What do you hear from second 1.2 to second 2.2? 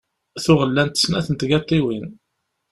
n tgaṭiwin.